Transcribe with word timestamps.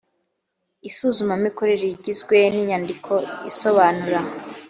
isuzumamikorere 0.89 1.83
rigizwe 1.91 2.37
n 2.53 2.55
inyandiko 2.61 3.13
isobanura 3.51 4.19